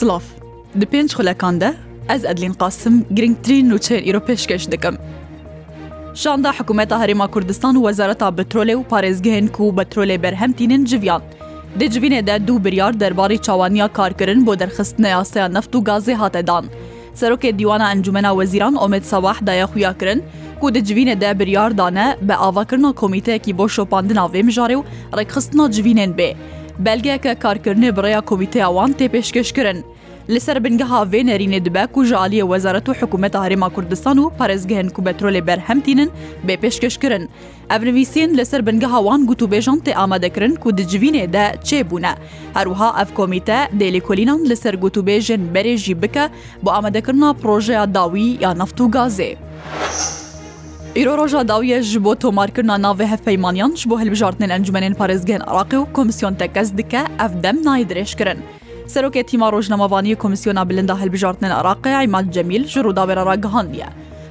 سلااف 0.00 0.22
Di 0.80 0.86
pênc 0.86 1.10
xulekan 1.14 1.60
de 1.60 1.72
ez 2.14 2.24
edlîn 2.24 2.52
qasim 2.52 3.04
girngtirîn 3.14 3.70
nûçeyên 3.70 4.10
îro 4.10 4.18
pêşkeş 4.20 4.72
dikim. 4.72 4.94
Şanda 6.14 6.52
hikûmeta 6.52 7.04
Herêma 7.04 7.30
Kurdistan 7.30 7.76
û 7.76 7.78
wezareta 7.82 8.28
bitrolê 8.38 8.74
û 8.74 8.82
parêzgehên 8.90 9.48
ku 9.52 9.62
betrolê 9.76 10.22
berhemtînin 10.22 10.84
civiyan. 10.84 11.22
Dê 11.78 11.84
civînê 11.86 12.26
de 12.26 12.48
du 12.48 12.64
biryar 12.64 13.00
derbarî 13.00 13.42
çawaniya 13.42 13.88
karkirin 13.92 14.46
bo 14.46 14.58
derxistin 14.58 15.04
yaseya 15.04 15.48
neft 15.48 15.74
û 15.74 15.84
gazê 15.84 16.14
hatedan. 16.14 16.64
Serokê 17.14 17.58
dîwana 17.58 17.92
encumena 17.92 18.30
wezîran 18.30 18.74
Omed 18.76 19.02
Sawah 19.04 19.46
daya 19.46 19.66
xuya 19.74 19.98
kirin, 19.98 20.22
ku 20.60 20.74
di 20.74 20.78
civînê 20.78 21.20
de 21.20 21.38
biryar 21.38 21.78
dane 21.78 22.16
be 22.22 22.36
avakirina 22.36 22.92
komîteyekî 22.92 23.58
bo 23.58 23.68
şopandina 23.68 24.20
vê 24.24 24.40
mijarê 24.48 24.74
û 24.74 24.82
rêxistina 25.18 25.72
civînên 25.74 26.14
bê. 26.16 26.34
Belgeyeke 26.78 27.32
karkirinê 27.32 27.90
birêya 27.96 28.20
komîteya 28.20 28.66
wan 28.68 28.92
tê 28.92 29.06
pêşkeş 29.10 29.52
kirin. 29.54 29.84
لەسەر 30.34 30.58
بنگەها 30.64 30.98
وێنەرینێ 31.12 31.60
دبەک 31.66 31.92
و 31.98 32.04
ژالیە 32.10 32.44
وەزارەت 32.52 32.86
و 32.88 32.94
حکوومەت 33.00 33.34
هەرێما 33.44 33.68
کوردستان 33.76 34.16
و 34.20 34.24
پارێزگەهن 34.38 34.88
و 34.98 35.04
بەترۆلێ 35.06 35.42
بەرهەمتینن 35.48 36.10
بێ 36.46 36.54
پێشکەشکردن. 36.62 37.24
ئەڤنویسین 37.72 38.30
لەسەر 38.38 38.60
بنگەهاوان 38.68 39.20
گوت 39.28 39.40
و 39.42 39.48
بێژان 39.52 39.78
تێ 39.84 39.92
ئامادەکردن 39.98 40.52
و 40.66 40.70
دجوینێدا 40.78 41.46
چێ 41.68 41.78
بوونە. 41.88 42.14
هەروها 42.58 42.88
ئەف 42.98 43.10
کۆمیتە 43.18 43.58
دێلیکۆلینان 43.80 44.40
لەسەر 44.50 44.74
گوت 44.82 44.94
و 44.98 45.02
بێژن 45.08 45.42
بەرێژی 45.54 45.94
بکە 46.02 46.24
بۆ 46.64 46.68
ئامادەکردنا 46.74 47.28
پرۆژەیە 47.40 47.84
داوی 47.96 48.26
یا 48.44 48.50
نەفت 48.60 48.78
و 48.82 48.90
گازێ. 48.94 49.30
ئیرۆ 50.98 51.12
ڕۆژا 51.20 51.40
داویە 51.50 51.78
ji 51.90 51.96
بۆ 52.04 52.12
تۆمارکردنا 52.22 52.76
navê 52.86 53.04
hevpەیمانیان 53.12 53.72
ji 53.80 53.84
بۆ 53.90 53.94
هەلبژارتنên 54.02 54.50
ئەنجومێن 54.54 54.94
پارێزگەن 55.00 55.42
عراقی 55.50 55.76
و 55.80 55.84
کمیسیۆن 55.96 56.34
تەکەس 56.40 56.68
دکە 56.78 57.02
ئەف 57.20 57.32
دەم 57.44 57.56
نای 57.66 57.84
درێژکردن. 57.90 58.38
سەرۆکێ 58.94 59.22
تیما 59.30 59.48
ڕۆژنەمەوانی 59.54 60.16
کمیسیۆنا 60.22 60.62
بلندە 60.70 60.94
هەلبژارتنن 61.02 61.52
عراقی 61.58 61.90
ئایمال 61.98 62.26
جەمیل 62.34 62.64
ژ 62.72 62.76
ڕووداوێرەڕ 62.86 63.28
گەهاندە. 63.44 63.88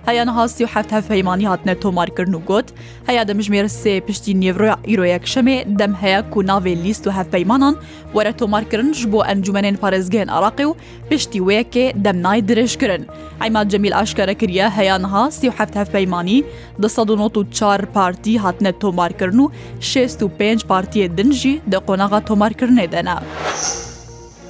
هەیەە 0.07 0.25
هاستی 0.37 0.63
و 0.63 0.67
هەفت 0.73 0.89
هەفەیمانی 0.97 1.45
هاتنە 1.51 1.73
تۆمارکردن 1.83 2.33
و 2.35 2.39
گوت 2.49 2.67
هەیە 3.07 3.23
دەمژمێر 3.29 3.67
سێ 3.81 3.93
پشتی 4.07 4.33
نیێڤڕۆ 4.41 4.71
ئیرۆیەک 4.89 5.23
شەمێ 5.33 5.57
دەم 5.79 5.93
هەیە 6.01 6.19
و 6.37 6.41
ناوێ 6.49 6.73
لیست 6.83 7.03
و 7.07 7.11
هەفەیمانان 7.17 7.75
وەرە 8.15 8.33
تۆمارکردنش 8.39 8.99
بۆ 9.11 9.19
ئەنجومێن 9.27 9.75
پارێزگەن 9.81 10.27
عراقی 10.35 10.63
و 10.67 10.75
پشتی 11.11 11.39
وەیەکێ 11.47 11.85
دەمنای 12.05 12.39
درێژکردن 12.49 13.03
ئەیما 13.41 13.61
جەمیل 13.71 13.93
ئاشکارە 13.97 14.33
کردە 14.41 14.67
هەیەها 14.77 15.23
سی 15.37 15.47
و 15.49 15.53
هەفت 15.59 15.73
هەفەیمانی 15.81 16.39
1994 16.79 17.81
پارتی 17.95 18.35
هاتنە 18.43 18.71
تۆمارکردن 18.81 19.39
و 19.43 19.47
6 19.79 20.11
و 20.21 20.27
5 20.27 20.65
پارتیە 20.69 21.05
دنجی 21.17 21.53
دە 21.71 21.77
قۆناغا 21.87 22.19
تۆمارکردنێ 22.29 22.87
دەنا. 22.93 23.15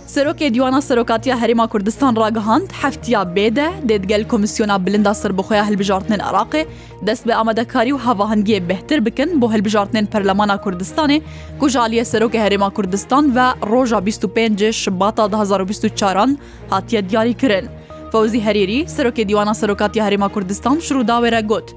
Serokê 0.10 0.54
Diywana 0.54 0.82
Serokatiya 0.82 1.38
Herêma 1.38 1.68
Kurdistan 1.70 2.16
ragihand 2.16 2.72
heftiya 2.72 3.36
bêde 3.36 3.70
dêdgel 3.90 4.28
Komisyona 4.28 4.86
Bilinda 4.86 5.14
Sirbixoya 5.14 5.64
hilbijartinên 5.70 6.20
Iraqê 6.20 6.66
dest 7.08 7.28
bi 7.28 7.34
amadekarî 7.34 7.92
û 7.94 8.00
havahingiyê 8.00 8.70
bihtir 8.70 9.06
bikin 9.06 9.42
bo 9.42 9.54
hilbijartinên 9.54 10.06
Perlemana 10.06 10.56
Kurdistanê 10.56 11.22
ku 11.60 11.68
jaliye 11.70 12.04
Serokê 12.06 12.38
Herêma 12.40 12.70
Kurdistan 12.74 13.36
ve 13.36 13.50
roja 13.70 14.02
25 14.06 14.76
şibata 14.76 15.26
2024 15.26 16.30
hatiye 16.70 17.10
diyarî 17.10 17.34
kirin. 17.34 17.66
فەوزی 18.14 18.42
هەریری 18.48 18.80
سەرۆکی 18.96 19.28
دیوانە 19.30 19.54
سەرۆکاتی 19.62 20.00
هەرێما 20.06 20.30
کوردستان 20.36 20.78
شروع 20.88 21.04
داوێرە 21.12 21.42
گوت. 21.52 21.68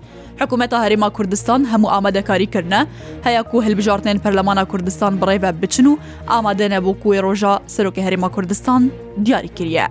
حکوومەتە 0.41 0.78
هەرێما 0.84 1.08
کوردستان 1.16 1.61
هەموو 1.72 1.91
ئامادەکاریکردە 1.94 2.80
هەیە 3.27 3.41
و 3.55 3.58
هەلبژارتێن 3.66 4.19
پەرلەمانە 4.24 4.64
کوردستان 4.72 5.12
بڕێبە 5.20 5.50
بچن 5.62 5.86
و 5.91 5.94
ئامادەنە 6.33 6.78
بۆ 6.84 6.92
کوێ 7.02 7.19
ڕۆژە 7.24 7.55
سەرۆکی 7.74 8.02
هەرێما 8.06 8.28
کوردستان 8.34 8.83
دیاری 9.24 9.50
کریە. 9.58 9.86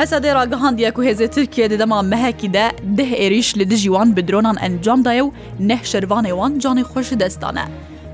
هەسەدەی 0.00 0.34
ڕگەهاندیە 0.38 0.90
و 0.98 1.02
هێزێ 1.08 1.26
ترکیە 1.34 1.66
دەدەما 1.72 1.98
مەهەکیدە 2.12 2.66
ده 2.96 3.06
عێریش 3.20 3.48
لە 3.58 3.64
دژیوان 3.72 4.08
بدرۆنان 4.16 4.56
ئەنجامدایە 4.62 5.22
و 5.26 5.32
نەح 5.70 5.80
شەروانێوان 5.90 6.52
جانی 6.62 6.84
خۆشی 6.90 7.16
دەستانە. 7.22 7.66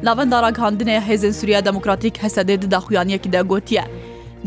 لاەن 0.07 0.29
داراگەهاندنێ 0.33 0.97
هێزن 1.09 1.33
سووریا 1.39 1.61
دموکراتیک 1.69 2.15
هەسەدێ 2.25 2.55
دداخویانیەکی 2.63 3.31
دەگوتیە. 3.35 3.85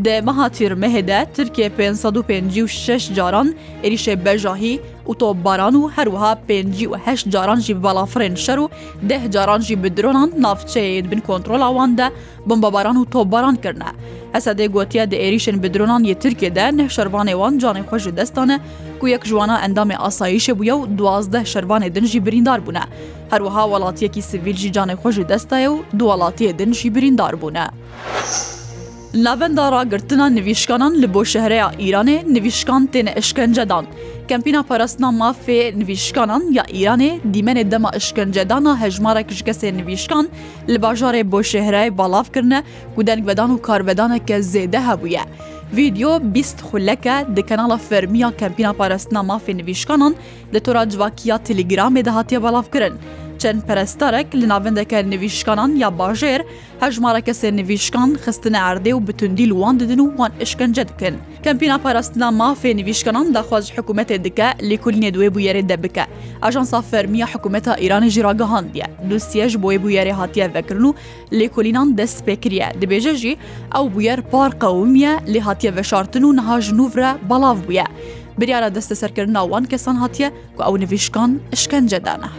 Di 0.01 0.21
meha 0.21 0.49
tîrmehê 0.49 1.07
de 1.07 1.25
Tirkiye 1.33 1.71
556 1.77 3.15
caran 3.15 3.53
êrişê 3.83 4.25
bejahî 4.25 4.79
û 5.07 5.13
topbaran 5.17 5.73
û 5.73 5.91
herwiha 5.91 6.37
5 6.49 7.25
caran 7.25 7.59
jî 7.59 7.73
balafirên 7.83 8.35
şer 8.37 8.57
û 8.57 8.69
deh 9.01 9.31
caran 9.31 9.59
jî 9.61 9.83
bi 9.83 9.97
dronan 9.97 10.29
navçeyê 10.29 11.11
bin 11.11 11.19
kontrola 11.19 11.67
wan 11.69 11.97
de 11.97 12.11
bombabaran 12.45 12.95
û 12.95 13.09
topbaran 13.09 13.55
kirine. 13.55 13.87
Esedê 14.33 14.67
gotiye 14.67 15.11
di 15.11 15.15
êrişên 15.15 15.63
bi 15.63 15.73
dronan 15.73 16.03
yê 16.03 16.15
Tirkiye 16.19 16.55
de 16.55 16.77
neh 16.77 16.85
şervanê 16.89 17.31
wan 17.31 17.59
canê 17.59 17.85
xwe 17.87 17.99
ji 17.99 18.17
destane 18.17 18.59
ku 18.99 19.07
yek 19.07 19.25
jiwana 19.25 19.59
endamê 19.67 19.97
asayişe 19.97 20.51
bûye 20.59 20.73
û 20.73 20.97
duwazdeh 20.97 21.41
şervanê 21.45 21.95
din 21.95 22.05
jî 22.05 22.19
birîndar 22.25 22.65
bûne. 22.67 22.83
Herwiha 23.29 23.61
welatiyekî 23.63 24.21
sivîl 24.21 24.55
jî 24.55 24.69
canê 24.71 24.93
xwe 24.93 25.11
ji 25.11 25.29
destaye 25.29 25.67
û 25.67 25.77
du 25.99 26.03
welatiyê 26.03 26.59
din 26.59 26.73
jî 26.73 26.87
birîndar 26.95 27.41
bûne. 27.41 27.67
Lavenda 29.15 29.71
ragirtina 29.71 30.29
nivîşkanan 30.29 31.01
li 31.01 31.13
bo 31.13 31.25
şehreya 31.25 31.71
İranê 31.79 32.33
nivîşkan 32.33 32.89
têne 32.93 33.17
eşkencedan. 33.17 33.85
Kempîna 34.27 34.63
parastina 34.63 35.07
mafê 35.07 35.79
nivîşkanan 35.79 36.43
ya 36.51 36.63
İranê 36.63 37.19
dîmenê 37.33 37.71
dema 37.71 37.91
eşkencedana 37.93 38.81
hejmara 38.81 39.21
kişkesê 39.21 39.77
nivîşkan 39.77 40.29
li 40.69 40.75
bajarê 40.75 41.31
bo 41.31 41.41
şehreyê 41.41 41.97
balav 41.97 42.23
kirine 42.33 42.63
ku 42.95 43.07
dengvedan 43.07 43.49
û 43.57 43.61
karbedaneke 43.61 44.37
zêde 44.37 44.77
hebûye. 44.87 45.21
Vîdeo 45.75 46.19
bîst 46.23 46.61
xuleke 46.61 47.25
di 47.35 47.43
kanala 47.45 47.77
fermiya 47.77 48.31
kempîna 48.37 48.73
parastina 48.73 49.19
mafê 49.19 49.57
nivîşkanan 49.57 50.15
li 50.53 50.59
tora 50.59 50.89
civakiya 50.89 51.35
telegramê 51.37 52.05
de 52.05 52.09
hatiye 52.09 52.43
balav 52.43 52.63
kirin. 52.73 52.93
چەند 53.43 53.61
پەرستارێک 53.69 54.27
لە 54.39 54.45
ناوەندەکە 54.51 54.97
نوویشکانان 55.11 55.71
یا 55.83 55.89
باژێر 55.99 56.41
هەژمارەکە 56.83 57.33
سێ 57.39 57.49
نوویشکان 57.59 58.09
خستنە 58.23 58.59
ئەردێ 58.65 58.93
و 58.95 58.99
بتوندیل 59.07 59.51
وان 59.61 59.75
ددن 59.81 59.99
و 59.99 60.05
وان 60.19 60.31
عشکنجە 60.45 60.83
دکن. 60.89 61.15
کەمپینا 61.45 61.77
پاراستنا 61.85 62.27
مافێ 62.41 62.71
نوویشکانان 62.79 63.27
داخواز 63.37 63.63
حکوومەتێ 63.75 64.15
دکە 64.25 64.47
لێکولنیە 64.69 65.09
دوێ 65.15 65.29
بویێرێ 65.33 65.63
دەبکە. 65.71 66.05
ئاژانسا 66.43 66.79
فەرمیە 66.89 67.25
حکوومەتە 67.33 67.73
ئیرانی 67.81 68.09
ژیراگەهاندە. 68.15 68.85
دووسیەش 69.09 69.53
بۆی 69.63 69.77
بویێرێ 69.83 70.13
هاتیە 70.19 70.45
ڤەکردن 70.55 70.85
و 70.89 70.91
لێکولینان 71.39 71.89
دەست 71.99 72.19
پێکریە 72.27 72.67
دەبێژەژی 72.81 73.33
ئەو 73.73 73.85
بویەر 73.93 74.19
پار 74.31 74.51
قەومیە 74.61 75.13
لێ 75.33 75.39
هاتیە 75.47 75.71
بەشارتن 75.77 76.23
و 76.27 76.29
نەهاژ 76.39 76.65
نوورە 76.79 77.11
بەڵاو 77.29 77.57
بووە. 77.65 77.85
بریارە 78.39 78.69
دەستە 78.75 78.95
سەرکردناوان 79.01 79.63
کەسان 79.71 79.95
هاتیە 80.03 80.27
و 80.57 80.59
ئەو 80.67 80.73
نوویشکان 80.83 81.31
شکنجەدانە. 81.61 82.29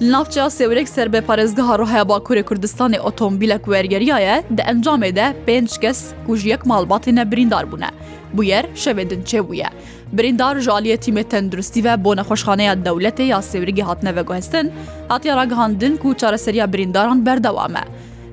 Navçeya 0.00 0.46
Sêwrek 0.50 0.84
serbê 0.88 1.20
parêzgeha 1.20 1.78
Rohaya 1.78 2.02
Bakurê 2.08 2.42
Kurdistanê 2.42 3.00
otomobîlek 3.00 3.64
wergeriya 3.64 4.18
ye 4.20 4.44
di 4.56 4.60
encamê 4.62 5.16
de 5.16 5.36
pênc 5.46 5.80
kes 5.80 6.10
ku 6.26 6.36
ji 6.36 6.48
yek 6.48 6.60
malbatê 6.66 7.14
ne 7.16 7.30
birîndar 7.30 7.72
bûne. 7.72 7.88
Bu 8.32 8.44
yer 8.44 8.64
şevê 8.74 9.10
din 9.10 9.22
çêbûye. 9.22 9.66
Birîndar 10.12 10.60
ji 10.60 10.70
aliyê 10.70 10.96
tîmê 10.96 11.24
tenduristî 11.24 11.84
ve 11.84 12.04
bo 12.04 12.16
nexweşxaneya 12.16 12.74
dewletê 12.74 13.22
ya 13.22 13.38
sêwrigî 13.38 13.82
hatine 13.82 14.16
veguhestin, 14.16 14.72
hatiya 15.08 15.36
ragihandin 15.36 15.96
ku 15.96 16.14
çareseriya 16.14 16.72
birîndaran 16.72 17.26
berdewam 17.26 17.76
e. 17.76 17.84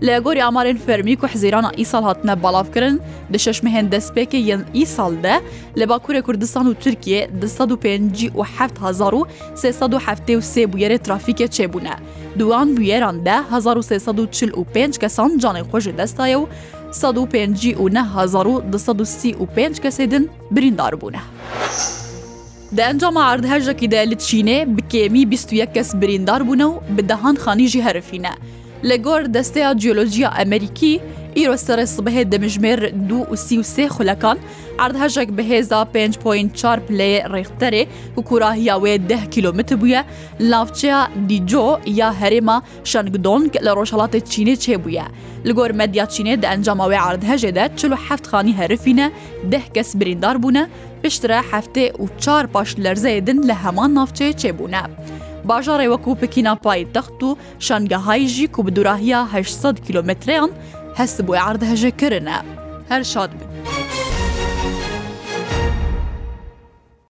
لە 0.07 0.15
گۆری 0.25 0.41
ئامارێن 0.45 0.77
فەرمی 0.85 1.15
و 1.21 1.25
حزیرانە 1.33 1.69
ئیسال 1.79 2.03
هاتنە 2.07 2.33
بەڵافکردن 2.43 2.95
دە 3.33 3.37
شەشمە 3.45 3.69
هێن 3.75 3.87
دەستپێکی 3.93 4.39
یەن 4.49 4.61
ئیسالدە 4.77 5.35
لە 5.79 5.85
باکوورە 5.89 6.21
کوردستان 6.27 6.65
و 6.67 6.73
تورکیە 6.83 7.21
1970 9.63 10.71
بویێرە 10.73 10.97
ترافیکە 11.05 11.47
چێبوونە 11.55 11.95
دوان 12.39 12.67
بویێراندا 12.75 13.37
1345 13.51 14.93
کەسان 15.01 15.31
جانێ 15.43 15.63
خۆش 15.73 15.85
دەستایە 15.99 16.37
و 16.39 16.45
1935 16.91 19.79
کەسێدن 19.83 20.23
بریندار 20.55 20.93
بوونە. 21.01 21.21
دەنجامە 22.77 23.21
ئاردهژەکی 23.27 23.87
دە 23.93 24.01
لە 24.11 24.15
چینێ 24.27 24.57
بکێمی 24.77 25.23
21 25.29 25.69
کەس 25.75 25.89
بریندار 26.01 26.41
بوونە 26.47 26.67
و 26.71 26.79
بدەهان 26.97 27.37
خانیژی 27.43 27.81
هەرفینە. 27.87 28.33
لە 28.89 28.97
گۆر 29.07 29.21
دەستەیە 29.35 29.69
جیۆلۆژیا 29.81 30.29
ئەمریکی 30.39 30.93
ئیرۆسەرە 31.37 31.85
سبهێ 31.95 32.23
دەمژمێر 32.33 32.79
دو 33.09 33.17
وسی 33.33 33.57
و 33.59 33.63
سێ 33.75 33.85
خولەکان 33.95 34.37
ئاردهژێک 34.79 35.29
بەهێزا 35.37 35.79
5.4 35.93 36.63
پلێ 36.87 37.09
ڕێختەرێ 37.33 37.83
و 38.17 38.19
کوراهیاوێ 38.29 38.93
10 39.09 39.31
کیلومتر 39.33 39.73
بووە 39.81 40.01
لاوچەیە 40.51 40.99
دیجۆ 41.29 41.67
یا 41.99 42.09
هەرێما 42.21 42.57
شنگدۆنگ 42.91 43.51
لە 43.65 43.71
ڕۆژهڵاتی 43.77 44.19
چینێ 44.31 44.55
چێبووە 44.63 45.05
لەگۆر 45.47 45.71
مەدیا 45.79 46.05
چینێ 46.13 46.35
دە 46.41 46.47
ئەنجاماوێ 46.51 46.97
ئاردهژێدا 47.03 47.65
چلو 47.79 47.97
هەفت 48.07 48.25
خانی 48.31 48.57
هەرفینە 48.59 49.07
ده 49.51 49.61
کەس 49.75 49.89
بریندار 49.99 50.35
بوونە 50.43 50.63
پشترە 51.01 51.39
هەفتێ 51.51 51.85
و 52.01 52.05
چار 52.23 52.43
پاش 52.53 52.69
لەرزەیدن 52.83 53.37
لە 53.49 53.55
هەمان 53.63 53.89
ناوچەیە 53.97 54.33
چێبوونە. 54.41 54.83
باژارێ 55.51 55.87
وەکو 55.93 56.17
پکیناپای 56.21 56.85
تەخت 56.95 57.19
و 57.27 57.37
شانگەهایژی 57.67 58.45
و 58.57 58.63
بدوراهیاهه 58.67 59.41
کیلومتریان 59.85 60.51
هەست 60.99 61.17
بۆی 61.27 61.39
عردەهژێکردە 61.47 62.37
هەر 62.91 63.01
شاد 63.13 63.31
بن. 63.39 63.54